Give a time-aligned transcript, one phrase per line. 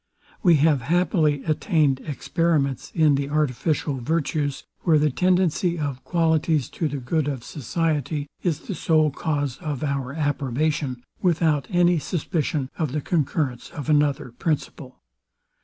[0.41, 6.87] We have happily attained experiments in the artificial virtues, where the tendency of qualities to
[6.87, 12.93] the good of society, is the sole cause of our approbation, without any suspicion of
[12.93, 15.03] the concurrence of another principle.